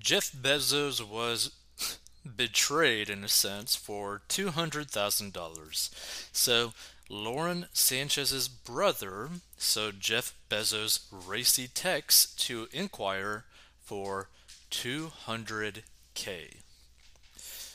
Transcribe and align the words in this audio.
Jeff 0.00 0.32
Bezos 0.32 1.06
was 1.06 1.52
betrayed 2.36 3.10
in 3.10 3.22
a 3.22 3.28
sense 3.28 3.76
for 3.76 4.22
$200,000. 4.28 5.90
So 6.32 6.72
Lauren 7.10 7.66
Sanchez's 7.72 8.48
brother, 8.48 9.28
sold 9.58 10.00
Jeff 10.00 10.34
Bezos 10.48 11.00
racy 11.12 11.68
texts 11.68 12.34
to 12.46 12.68
Enquirer 12.72 13.44
for 13.84 14.28
200k. 14.70 15.82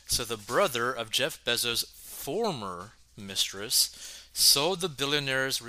So 0.08 0.24
the 0.24 0.38
brother 0.38 0.92
of 0.92 1.12
Jeff 1.12 1.44
Bezos' 1.46 1.86
former 1.86 2.94
mistress 3.16 4.26
sold 4.34 4.82
the 4.82 4.90
billionaire's 4.90 5.62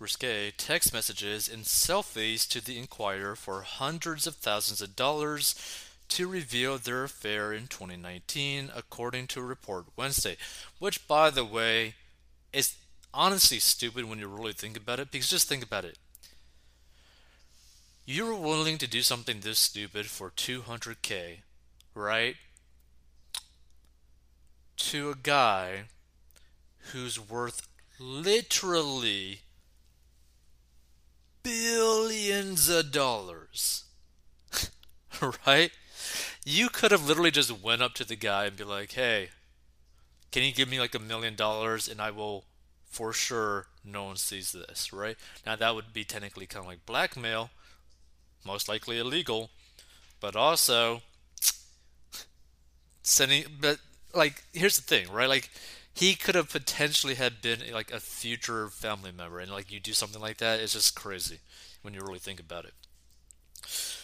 risque 0.00 0.50
text 0.56 0.92
messages 0.92 1.48
and 1.48 1.64
selfies 1.64 2.48
to 2.48 2.64
the 2.64 2.78
Enquirer 2.78 3.36
for 3.36 3.62
hundreds 3.62 4.26
of 4.26 4.36
thousands 4.36 4.80
of 4.80 4.96
dollars 4.96 5.54
to 6.08 6.26
reveal 6.26 6.78
their 6.78 7.04
affair 7.04 7.52
in 7.52 7.68
2019, 7.68 8.70
according 8.74 9.26
to 9.28 9.40
a 9.40 9.44
report 9.44 9.84
Wednesday. 9.96 10.36
Which, 10.78 11.06
by 11.06 11.30
the 11.30 11.44
way, 11.44 11.94
is 12.52 12.74
honestly 13.14 13.58
stupid 13.58 14.06
when 14.06 14.18
you 14.18 14.26
really 14.26 14.52
think 14.52 14.76
about 14.76 15.00
it, 15.00 15.10
because 15.10 15.28
just 15.28 15.48
think 15.48 15.62
about 15.62 15.84
it. 15.84 15.98
You 18.06 18.24
were 18.24 18.34
willing 18.34 18.78
to 18.78 18.88
do 18.88 19.02
something 19.02 19.40
this 19.40 19.58
stupid 19.58 20.06
for 20.06 20.30
200k, 20.30 21.38
right? 21.94 22.36
To 24.78 25.10
a 25.10 25.14
guy 25.14 25.82
who's 26.92 27.20
worth 27.20 27.68
literally 28.00 29.40
billions 31.42 32.68
of 32.68 32.92
dollars. 32.92 33.84
right? 35.46 35.70
You 36.44 36.68
could 36.68 36.92
have 36.92 37.06
literally 37.06 37.30
just 37.30 37.52
went 37.62 37.82
up 37.82 37.94
to 37.94 38.04
the 38.04 38.16
guy 38.16 38.46
and 38.46 38.56
be 38.56 38.64
like, 38.64 38.92
"Hey, 38.92 39.30
can 40.30 40.42
you 40.42 40.52
give 40.52 40.68
me 40.68 40.78
like 40.80 40.94
a 40.94 40.98
million 40.98 41.34
dollars 41.34 41.88
and 41.88 42.00
I 42.00 42.10
will 42.10 42.44
for 42.88 43.12
sure 43.12 43.66
no 43.84 44.04
one 44.04 44.16
sees 44.16 44.52
this, 44.52 44.92
right? 44.92 45.16
Now 45.46 45.56
that 45.56 45.74
would 45.74 45.92
be 45.92 46.04
technically 46.04 46.46
kind 46.46 46.64
of 46.64 46.68
like 46.68 46.86
blackmail, 46.86 47.50
most 48.44 48.68
likely 48.68 48.98
illegal, 48.98 49.50
but 50.20 50.36
also 50.36 51.02
sending 53.02 53.44
but 53.60 53.78
like 54.14 54.42
here's 54.52 54.76
the 54.76 54.82
thing, 54.82 55.10
right? 55.10 55.28
Like 55.28 55.50
he 55.92 56.14
could 56.14 56.34
have 56.34 56.50
potentially 56.50 57.14
had 57.14 57.42
been 57.42 57.60
like 57.72 57.90
a 57.90 58.00
future 58.00 58.68
family 58.68 59.12
member 59.12 59.38
and 59.38 59.50
like 59.50 59.70
you 59.70 59.80
do 59.80 59.92
something 59.92 60.20
like 60.20 60.38
that 60.38 60.60
it's 60.60 60.72
just 60.72 60.94
crazy 60.94 61.40
when 61.82 61.94
you 61.94 62.00
really 62.00 62.18
think 62.18 62.40
about 62.40 62.64
it 62.64 62.74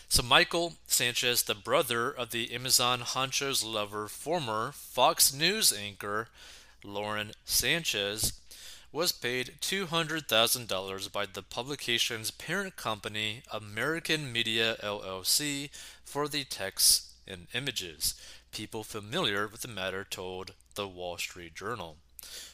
so 0.08 0.22
michael 0.22 0.74
sanchez 0.86 1.42
the 1.44 1.54
brother 1.54 2.10
of 2.10 2.30
the 2.30 2.52
amazon 2.52 3.00
honcho's 3.00 3.64
lover 3.64 4.08
former 4.08 4.72
fox 4.72 5.32
news 5.32 5.72
anchor 5.72 6.28
lauren 6.84 7.32
sanchez 7.44 8.40
was 8.96 9.12
paid 9.12 9.56
$200,000 9.60 11.12
by 11.12 11.26
the 11.26 11.42
publication's 11.42 12.30
parent 12.30 12.76
company, 12.76 13.42
American 13.52 14.32
Media 14.32 14.76
LLC, 14.82 15.68
for 16.02 16.28
the 16.28 16.44
texts 16.44 17.12
and 17.28 17.46
images. 17.52 18.14
People 18.56 18.84
familiar 18.84 19.46
with 19.46 19.60
the 19.60 19.68
matter 19.68 20.02
told 20.02 20.54
the 20.76 20.88
Wall 20.88 21.18
Street 21.18 21.54
Journal. 21.54 21.98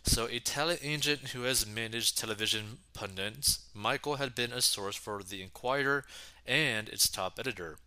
So, 0.02 0.26
a 0.26 0.40
talent 0.40 0.80
agent 0.82 1.28
who 1.28 1.42
has 1.42 1.64
managed 1.64 2.18
television 2.18 2.78
pundits, 2.92 3.60
Michael 3.72 4.16
had 4.16 4.34
been 4.34 4.50
a 4.50 4.60
source 4.62 4.96
for 4.96 5.22
The 5.22 5.40
Enquirer 5.42 6.04
and 6.44 6.88
its 6.88 7.08
top 7.08 7.38
editor, 7.38 7.78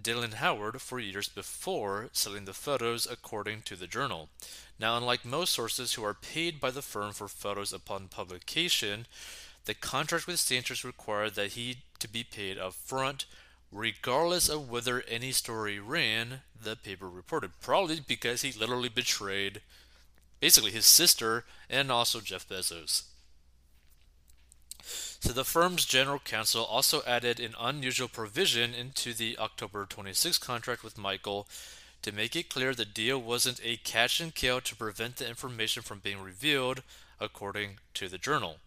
Dylan 0.00 0.34
Howard, 0.34 0.80
for 0.80 1.00
years 1.00 1.28
before 1.28 2.10
selling 2.12 2.44
the 2.44 2.52
photos, 2.52 3.08
according 3.10 3.62
to 3.62 3.74
the 3.74 3.88
journal. 3.88 4.28
Now, 4.78 4.96
unlike 4.96 5.24
most 5.24 5.52
sources 5.52 5.94
who 5.94 6.04
are 6.04 6.14
paid 6.14 6.60
by 6.60 6.70
the 6.70 6.80
firm 6.80 7.12
for 7.12 7.26
photos 7.26 7.72
upon 7.72 8.06
publication, 8.06 9.08
the 9.64 9.74
contract 9.74 10.28
with 10.28 10.38
Sanchez 10.38 10.84
required 10.84 11.34
that 11.34 11.54
he 11.54 11.78
to 11.98 12.06
be 12.06 12.22
paid 12.22 12.56
up 12.56 12.74
front 12.74 13.26
regardless 13.70 14.48
of 14.48 14.70
whether 14.70 15.02
any 15.02 15.32
story 15.32 15.78
ran, 15.78 16.42
the 16.60 16.76
paper 16.76 17.08
reported. 17.08 17.52
Probably 17.60 18.00
because 18.00 18.42
he 18.42 18.52
literally 18.52 18.88
betrayed 18.88 19.60
basically 20.40 20.70
his 20.70 20.86
sister 20.86 21.44
and 21.68 21.90
also 21.90 22.20
Jeff 22.20 22.48
Bezos. 22.48 23.04
So 25.20 25.32
the 25.32 25.44
firm's 25.44 25.84
general 25.84 26.20
counsel 26.20 26.64
also 26.64 27.02
added 27.06 27.40
an 27.40 27.54
unusual 27.60 28.08
provision 28.08 28.72
into 28.72 29.12
the 29.12 29.36
October 29.38 29.84
26 29.84 30.38
contract 30.38 30.84
with 30.84 30.96
Michael 30.96 31.48
to 32.02 32.12
make 32.12 32.36
it 32.36 32.48
clear 32.48 32.72
the 32.72 32.84
deal 32.84 33.18
wasn't 33.20 33.60
a 33.64 33.76
catch 33.78 34.20
and 34.20 34.34
kill 34.34 34.60
to 34.60 34.76
prevent 34.76 35.16
the 35.16 35.28
information 35.28 35.82
from 35.82 35.98
being 35.98 36.20
revealed, 36.20 36.82
according 37.20 37.78
to 37.94 38.08
the 38.08 38.18
journal. 38.18 38.58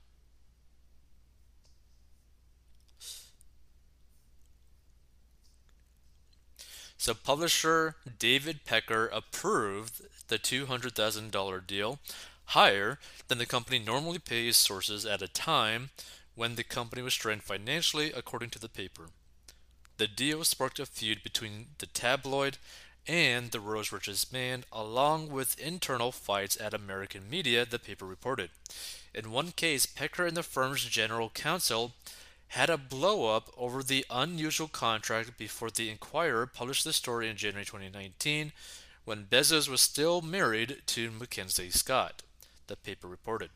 So 7.01 7.15
publisher 7.15 7.95
David 8.19 8.63
Pecker 8.63 9.07
approved 9.07 10.03
the 10.27 10.37
$200,000 10.37 11.65
deal, 11.65 11.97
higher 12.45 12.99
than 13.27 13.39
the 13.39 13.47
company 13.47 13.79
normally 13.79 14.19
pays 14.19 14.55
sources 14.55 15.03
at 15.03 15.23
a 15.23 15.27
time 15.27 15.89
when 16.35 16.53
the 16.53 16.63
company 16.63 17.01
was 17.01 17.13
strained 17.13 17.41
financially, 17.41 18.11
according 18.15 18.51
to 18.51 18.59
the 18.59 18.69
paper. 18.69 19.07
The 19.97 20.07
deal 20.07 20.43
sparked 20.43 20.77
a 20.77 20.85
feud 20.85 21.23
between 21.23 21.69
the 21.79 21.87
tabloid 21.87 22.59
and 23.07 23.49
the 23.49 23.59
Rose 23.59 23.91
Richest 23.91 24.31
man, 24.31 24.63
along 24.71 25.31
with 25.31 25.59
internal 25.59 26.11
fights 26.11 26.55
at 26.61 26.71
American 26.71 27.27
media, 27.27 27.65
the 27.65 27.79
paper 27.79 28.05
reported. 28.05 28.51
In 29.11 29.31
one 29.31 29.53
case, 29.53 29.87
Pecker 29.87 30.27
and 30.27 30.37
the 30.37 30.43
firm's 30.43 30.85
general 30.85 31.31
counsel 31.31 31.93
had 32.51 32.69
a 32.69 32.77
blow 32.77 33.33
up 33.33 33.49
over 33.57 33.81
the 33.81 34.05
unusual 34.09 34.67
contract 34.67 35.37
before 35.37 35.71
the 35.71 35.89
Enquirer 35.89 36.45
published 36.45 36.83
the 36.83 36.91
story 36.91 37.29
in 37.29 37.37
January 37.37 37.63
2019 37.63 38.51
when 39.05 39.23
Bezos 39.23 39.69
was 39.69 39.79
still 39.79 40.21
married 40.21 40.81
to 40.85 41.11
Mackenzie 41.11 41.69
Scott, 41.69 42.23
the 42.67 42.75
paper 42.75 43.07
reported. 43.07 43.51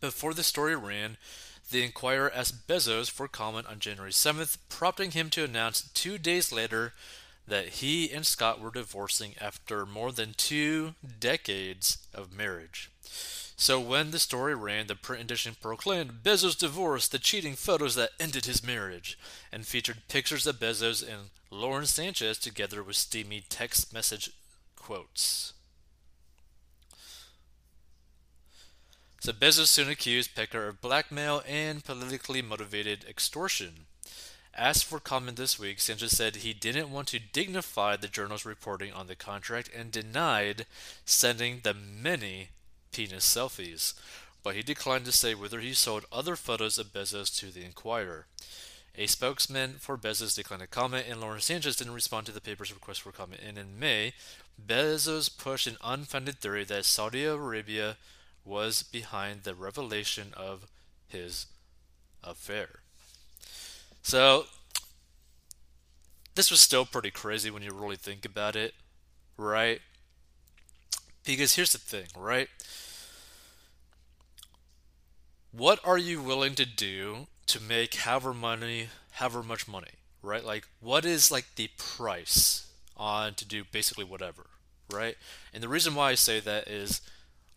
Before 0.00 0.34
the 0.34 0.42
story 0.42 0.74
ran, 0.74 1.18
the 1.70 1.84
Enquirer 1.84 2.32
asked 2.34 2.66
Bezos 2.66 3.08
for 3.08 3.28
comment 3.28 3.68
on 3.68 3.78
January 3.78 4.10
7th, 4.10 4.58
prompting 4.68 5.12
him 5.12 5.30
to 5.30 5.44
announce 5.44 5.88
two 5.94 6.18
days 6.18 6.50
later 6.50 6.94
that 7.46 7.68
he 7.68 8.10
and 8.10 8.26
Scott 8.26 8.60
were 8.60 8.72
divorcing 8.72 9.36
after 9.40 9.86
more 9.86 10.10
than 10.10 10.34
two 10.36 10.94
decades 11.20 11.98
of 12.12 12.36
marriage. 12.36 12.90
So 13.56 13.78
when 13.78 14.10
the 14.10 14.18
story 14.18 14.54
ran, 14.54 14.88
the 14.88 14.96
print 14.96 15.22
edition 15.22 15.56
proclaimed 15.60 16.22
Bezos' 16.24 16.58
divorced 16.58 17.12
the 17.12 17.18
cheating 17.18 17.54
photos 17.54 17.94
that 17.94 18.10
ended 18.18 18.46
his 18.46 18.66
marriage, 18.66 19.16
and 19.52 19.66
featured 19.66 20.08
pictures 20.08 20.46
of 20.46 20.58
Bezos 20.58 21.02
and 21.02 21.30
Lauren 21.50 21.86
Sanchez 21.86 22.38
together 22.38 22.82
with 22.82 22.96
steamy 22.96 23.44
text 23.48 23.92
message 23.92 24.30
quotes. 24.76 25.52
So 29.20 29.32
Bezos 29.32 29.68
soon 29.68 29.88
accused 29.88 30.34
Pecker 30.34 30.68
of 30.68 30.82
blackmail 30.82 31.42
and 31.48 31.82
politically 31.82 32.42
motivated 32.42 33.06
extortion. 33.08 33.86
Asked 34.54 34.84
for 34.84 35.00
comment 35.00 35.38
this 35.38 35.58
week, 35.58 35.80
Sanchez 35.80 36.16
said 36.16 36.36
he 36.36 36.52
didn't 36.52 36.90
want 36.90 37.08
to 37.08 37.18
dignify 37.18 37.96
the 37.96 38.06
journal's 38.06 38.44
reporting 38.44 38.92
on 38.92 39.06
the 39.06 39.16
contract 39.16 39.70
and 39.74 39.90
denied 39.90 40.66
sending 41.06 41.60
the 41.62 41.72
many 41.72 42.50
penis 42.94 43.26
selfies, 43.26 43.94
but 44.44 44.54
he 44.54 44.62
declined 44.62 45.04
to 45.04 45.12
say 45.12 45.34
whether 45.34 45.58
he 45.58 45.72
sold 45.72 46.04
other 46.12 46.36
photos 46.36 46.78
of 46.78 46.92
Bezos 46.92 47.36
to 47.40 47.46
the 47.46 47.64
Enquirer. 47.64 48.26
A 48.96 49.08
spokesman 49.08 49.74
for 49.80 49.98
Bezos 49.98 50.36
declined 50.36 50.60
to 50.60 50.68
comment, 50.68 51.06
and 51.10 51.20
Lauren 51.20 51.40
Sanchez 51.40 51.74
didn't 51.74 51.94
respond 51.94 52.26
to 52.26 52.32
the 52.32 52.40
paper's 52.40 52.72
request 52.72 53.02
for 53.02 53.10
comment. 53.10 53.40
And 53.44 53.58
in 53.58 53.80
May, 53.80 54.12
Bezos 54.64 55.36
pushed 55.36 55.66
an 55.66 55.76
unfounded 55.82 56.38
theory 56.38 56.64
that 56.64 56.84
Saudi 56.84 57.24
Arabia 57.24 57.96
was 58.44 58.84
behind 58.84 59.42
the 59.42 59.54
revelation 59.54 60.28
of 60.36 60.66
his 61.08 61.46
affair. 62.22 62.80
So, 64.02 64.44
this 66.36 66.50
was 66.50 66.60
still 66.60 66.84
pretty 66.84 67.10
crazy 67.10 67.50
when 67.50 67.62
you 67.62 67.72
really 67.72 67.96
think 67.96 68.24
about 68.24 68.54
it, 68.54 68.74
right? 69.36 69.80
Because 71.24 71.56
here's 71.56 71.72
the 71.72 71.78
thing, 71.78 72.06
right? 72.16 72.48
What 75.56 75.78
are 75.84 75.98
you 75.98 76.22
willing 76.22 76.54
to 76.54 76.66
do 76.66 77.26
to 77.46 77.60
make 77.60 77.94
however 77.94 78.34
money 78.34 78.88
however 79.12 79.42
much 79.42 79.68
money 79.68 79.92
right 80.22 80.44
like 80.44 80.66
what 80.80 81.04
is 81.04 81.30
like 81.30 81.46
the 81.56 81.68
price 81.76 82.68
on 82.96 83.34
to 83.34 83.44
do 83.44 83.64
basically 83.70 84.04
whatever 84.04 84.46
right 84.92 85.16
and 85.52 85.62
the 85.62 85.68
reason 85.68 85.94
why 85.94 86.10
i 86.10 86.14
say 86.14 86.40
that 86.40 86.68
is 86.68 87.00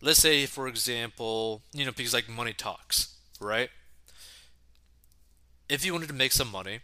let's 0.00 0.20
say 0.20 0.46
for 0.46 0.68
example 0.68 1.62
you 1.72 1.84
know 1.84 1.92
because 1.92 2.14
like 2.14 2.28
money 2.28 2.52
talks 2.52 3.14
right 3.40 3.70
if 5.68 5.84
you 5.84 5.92
wanted 5.92 6.08
to 6.08 6.14
make 6.14 6.32
some 6.32 6.50
money 6.50 6.80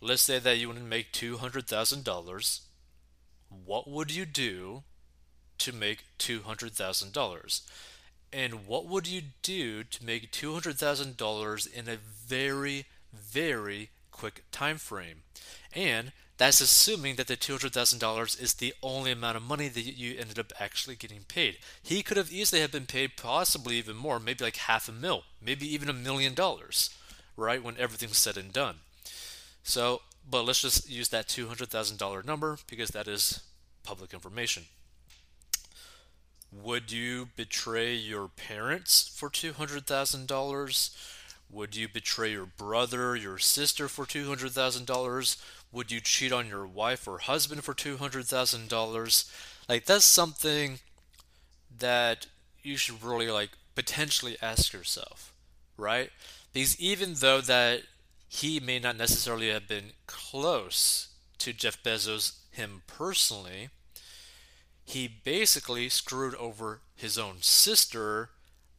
let's 0.00 0.22
say 0.22 0.38
that 0.38 0.58
you 0.58 0.68
want 0.68 0.78
to 0.78 0.84
make 0.84 1.12
$200,000. 1.12 2.60
What 3.64 3.88
would 3.88 4.10
you 4.10 4.24
do 4.24 4.82
to 5.58 5.72
make 5.72 6.04
$200,000? 6.18 7.60
And 8.32 8.66
what 8.66 8.86
would 8.86 9.08
you 9.08 9.22
do 9.42 9.82
to 9.82 10.04
make 10.04 10.30
$200,000 10.30 11.72
in 11.72 11.88
a 11.88 11.96
very, 11.96 12.86
very 13.12 13.90
quick 14.12 14.44
time 14.52 14.78
frame? 14.78 15.22
And 15.72 16.12
that's 16.40 16.60
assuming 16.60 17.16
that 17.16 17.26
the 17.26 17.36
$200,000 17.36 18.42
is 18.42 18.54
the 18.54 18.72
only 18.82 19.12
amount 19.12 19.36
of 19.36 19.42
money 19.42 19.68
that 19.68 19.82
you 19.82 20.16
ended 20.18 20.38
up 20.38 20.52
actually 20.58 20.96
getting 20.96 21.24
paid. 21.28 21.58
He 21.82 22.02
could 22.02 22.16
have 22.16 22.32
easily 22.32 22.62
have 22.62 22.72
been 22.72 22.86
paid 22.86 23.16
possibly 23.16 23.76
even 23.76 23.96
more, 23.96 24.18
maybe 24.18 24.44
like 24.44 24.56
half 24.56 24.88
a 24.88 24.92
mil, 24.92 25.24
maybe 25.44 25.66
even 25.66 25.90
a 25.90 25.92
million 25.92 26.32
dollars, 26.32 26.96
right? 27.36 27.62
When 27.62 27.76
everything's 27.76 28.16
said 28.16 28.36
and 28.36 28.52
done. 28.52 28.76
So, 29.62 30.02
but 30.28 30.44
let's 30.44 30.62
just 30.62 30.88
use 30.88 31.08
that 31.08 31.26
$200,000 31.26 32.24
number 32.24 32.58
because 32.68 32.90
that 32.90 33.06
is 33.06 33.42
public 33.82 34.14
information. 34.14 34.64
Would 36.52 36.90
you 36.90 37.28
betray 37.36 37.94
your 37.94 38.28
parents 38.28 39.08
for 39.14 39.30
$200,000? 39.30 40.90
Would 41.50 41.76
you 41.76 41.88
betray 41.88 42.32
your 42.32 42.46
brother, 42.46 43.16
your 43.16 43.38
sister 43.38 43.88
for 43.88 44.04
$200,000? 44.04 45.36
Would 45.72 45.92
you 45.92 46.00
cheat 46.00 46.32
on 46.32 46.48
your 46.48 46.66
wife 46.66 47.06
or 47.06 47.18
husband 47.18 47.62
for 47.62 47.74
$200,000? 47.74 49.30
Like 49.68 49.84
that's 49.84 50.04
something 50.04 50.78
that 51.78 52.26
you 52.62 52.76
should 52.76 53.02
really 53.02 53.30
like 53.30 53.50
potentially 53.74 54.36
ask 54.42 54.72
yourself, 54.72 55.32
right? 55.76 56.10
Because 56.52 56.78
even 56.80 57.14
though 57.14 57.40
that 57.40 57.82
he 58.28 58.60
may 58.60 58.78
not 58.78 58.96
necessarily 58.96 59.50
have 59.50 59.68
been 59.68 59.92
close 60.06 61.08
to 61.38 61.52
Jeff 61.52 61.82
Bezos 61.82 62.32
him 62.50 62.82
personally, 62.86 63.70
he 64.90 65.06
basically 65.06 65.88
screwed 65.88 66.34
over 66.34 66.80
his 66.96 67.16
own 67.16 67.36
sister 67.40 68.30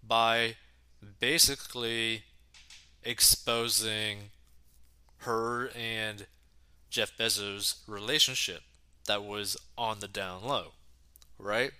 by 0.05 0.55
basically 1.21 2.23
exposing 3.01 4.31
her 5.19 5.69
and 5.69 6.25
Jeff 6.89 7.15
Bezos' 7.17 7.75
relationship 7.87 8.61
that 9.07 9.23
was 9.23 9.55
on 9.77 10.01
the 10.01 10.07
down 10.07 10.43
low, 10.43 10.73
right? 11.39 11.71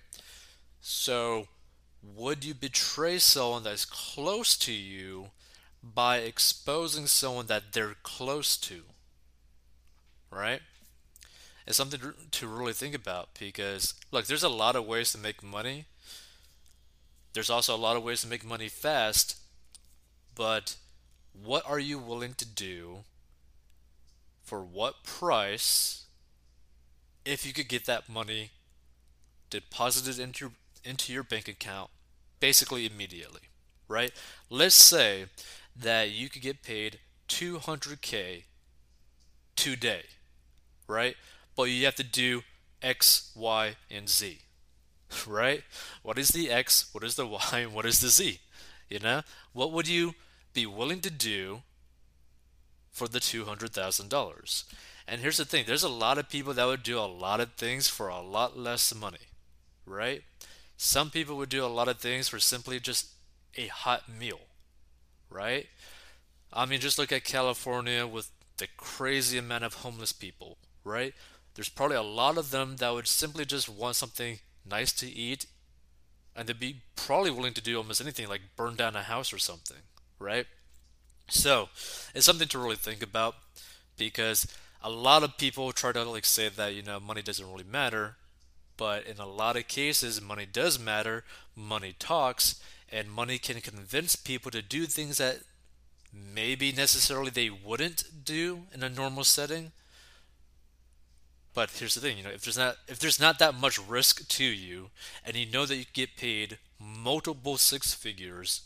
So, 0.80 1.48
would 2.02 2.42
you 2.42 2.54
betray 2.54 3.18
someone 3.18 3.64
that's 3.64 3.84
close 3.84 4.56
to 4.58 4.72
you 4.72 5.26
by 5.82 6.18
exposing 6.18 7.06
someone 7.06 7.46
that 7.48 7.74
they're 7.74 7.96
close 8.02 8.56
to? 8.56 8.84
Right? 10.30 10.62
It's 11.66 11.76
something 11.76 12.00
to 12.30 12.46
really 12.46 12.72
think 12.72 12.94
about 12.94 13.28
because, 13.38 13.94
look, 14.10 14.26
there's 14.26 14.42
a 14.42 14.48
lot 14.48 14.76
of 14.76 14.86
ways 14.86 15.12
to 15.12 15.18
make 15.18 15.42
money. 15.42 15.86
There's 17.32 17.50
also 17.50 17.74
a 17.74 17.78
lot 17.78 17.96
of 17.96 18.02
ways 18.02 18.22
to 18.22 18.26
make 18.26 18.44
money 18.44 18.68
fast, 18.68 19.38
but 20.34 20.76
what 21.32 21.64
are 21.66 21.78
you 21.78 21.98
willing 21.98 22.34
to 22.34 22.46
do 22.46 22.98
for 24.42 24.62
what 24.62 25.04
price 25.04 26.04
if 27.24 27.46
you 27.46 27.52
could 27.52 27.68
get 27.68 27.86
that 27.86 28.08
money 28.08 28.50
deposited 29.48 30.18
into 30.22 30.46
your, 30.46 30.52
into 30.84 31.12
your 31.12 31.22
bank 31.22 31.48
account 31.48 31.90
basically 32.40 32.84
immediately, 32.84 33.42
right? 33.88 34.12
Let's 34.50 34.74
say 34.74 35.26
that 35.76 36.10
you 36.10 36.28
could 36.28 36.42
get 36.42 36.62
paid 36.62 36.98
200k 37.28 38.44
today, 39.56 40.02
right? 40.88 41.16
But 41.56 41.64
you 41.64 41.84
have 41.84 41.94
to 41.96 42.04
do 42.04 42.42
X, 42.82 43.30
Y, 43.34 43.76
and 43.90 44.08
Z, 44.08 44.38
right? 45.26 45.62
What 46.02 46.18
is 46.18 46.28
the 46.28 46.50
X? 46.50 46.88
What 46.92 47.04
is 47.04 47.14
the 47.16 47.26
Y? 47.26 47.40
And 47.52 47.74
what 47.74 47.86
is 47.86 48.00
the 48.00 48.08
Z? 48.08 48.40
You 48.88 48.98
know, 48.98 49.22
what 49.52 49.72
would 49.72 49.88
you 49.88 50.14
be 50.52 50.66
willing 50.66 51.00
to 51.00 51.10
do 51.10 51.62
for 52.92 53.08
the 53.08 53.18
$200,000. 53.18 54.64
And 55.08 55.20
here's 55.20 55.38
the 55.38 55.44
thing 55.44 55.64
there's 55.66 55.82
a 55.82 55.88
lot 55.88 56.18
of 56.18 56.28
people 56.28 56.54
that 56.54 56.66
would 56.66 56.82
do 56.82 56.98
a 56.98 57.00
lot 57.08 57.40
of 57.40 57.54
things 57.54 57.88
for 57.88 58.08
a 58.08 58.20
lot 58.20 58.56
less 58.56 58.94
money, 58.94 59.28
right? 59.86 60.22
Some 60.76 61.10
people 61.10 61.36
would 61.36 61.48
do 61.48 61.64
a 61.64 61.66
lot 61.66 61.88
of 61.88 61.98
things 61.98 62.28
for 62.28 62.38
simply 62.38 62.78
just 62.78 63.08
a 63.56 63.66
hot 63.66 64.08
meal, 64.08 64.40
right? 65.30 65.66
I 66.52 66.66
mean, 66.66 66.80
just 66.80 66.98
look 66.98 67.12
at 67.12 67.24
California 67.24 68.06
with 68.06 68.30
the 68.58 68.68
crazy 68.76 69.38
amount 69.38 69.64
of 69.64 69.74
homeless 69.74 70.12
people, 70.12 70.58
right? 70.84 71.14
There's 71.54 71.68
probably 71.68 71.96
a 71.96 72.02
lot 72.02 72.38
of 72.38 72.50
them 72.50 72.76
that 72.76 72.92
would 72.92 73.06
simply 73.06 73.44
just 73.44 73.68
want 73.68 73.96
something 73.96 74.38
nice 74.64 74.92
to 74.92 75.06
eat 75.06 75.46
and 76.34 76.48
they'd 76.48 76.58
be 76.58 76.76
probably 76.96 77.30
willing 77.30 77.54
to 77.54 77.62
do 77.62 77.76
almost 77.76 78.00
anything 78.00 78.28
like 78.28 78.40
burn 78.56 78.74
down 78.74 78.96
a 78.96 79.02
house 79.02 79.32
or 79.32 79.38
something, 79.38 79.78
right? 80.18 80.46
So 81.28 81.68
it's 82.14 82.26
something 82.26 82.48
to 82.48 82.58
really 82.58 82.76
think 82.76 83.02
about 83.02 83.34
because 83.96 84.46
a 84.82 84.90
lot 84.90 85.22
of 85.22 85.38
people 85.38 85.72
try 85.72 85.92
to 85.92 86.04
like 86.04 86.24
say 86.24 86.48
that 86.48 86.74
you 86.74 86.82
know 86.82 86.98
money 87.00 87.22
doesn't 87.22 87.50
really 87.50 87.64
matter, 87.64 88.16
but 88.76 89.06
in 89.06 89.18
a 89.18 89.26
lot 89.26 89.56
of 89.56 89.68
cases 89.68 90.20
money 90.20 90.46
does 90.50 90.78
matter. 90.78 91.24
Money 91.54 91.94
talks, 91.98 92.60
and 92.90 93.10
money 93.10 93.38
can 93.38 93.60
convince 93.60 94.16
people 94.16 94.50
to 94.50 94.62
do 94.62 94.86
things 94.86 95.18
that 95.18 95.40
maybe 96.12 96.72
necessarily 96.72 97.30
they 97.30 97.50
wouldn't 97.50 98.24
do 98.24 98.62
in 98.72 98.82
a 98.82 98.88
normal 98.88 99.24
setting. 99.24 99.72
But 101.54 101.70
here's 101.70 101.94
the 101.94 102.00
thing, 102.00 102.16
you 102.16 102.24
know, 102.24 102.30
if 102.30 102.42
there's 102.42 102.56
not 102.56 102.76
if 102.88 102.98
there's 102.98 103.20
not 103.20 103.38
that 103.38 103.54
much 103.54 103.78
risk 103.78 104.26
to 104.28 104.44
you 104.44 104.90
and 105.24 105.36
you 105.36 105.50
know 105.50 105.66
that 105.66 105.76
you 105.76 105.84
get 105.92 106.16
paid 106.16 106.58
multiple 106.80 107.56
six 107.58 107.92
figures 107.92 108.62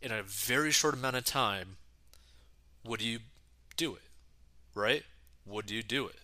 in 0.00 0.12
a 0.12 0.22
very 0.22 0.70
short 0.70 0.94
amount 0.94 1.16
of 1.16 1.24
time, 1.24 1.76
would 2.84 3.02
you 3.02 3.20
do 3.76 3.94
it? 3.94 4.02
Right? 4.74 5.02
Would 5.46 5.70
you 5.70 5.82
do 5.82 6.06
it? 6.06 6.16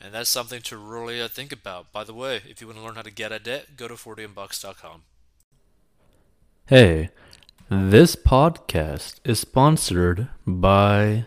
And 0.00 0.12
that's 0.12 0.28
something 0.28 0.60
to 0.62 0.76
really 0.76 1.22
uh, 1.22 1.28
think 1.28 1.52
about. 1.52 1.92
By 1.92 2.04
the 2.04 2.14
way, 2.14 2.42
if 2.48 2.60
you 2.60 2.66
want 2.66 2.78
to 2.78 2.84
learn 2.84 2.96
how 2.96 3.02
to 3.02 3.10
get 3.10 3.32
a 3.32 3.38
debt, 3.38 3.76
go 3.76 3.88
to 3.88 3.94
40inbox.com. 3.94 5.02
Hey, 6.66 7.10
this 7.70 8.16
podcast 8.16 9.20
is 9.24 9.38
sponsored 9.40 10.28
by 10.46 11.26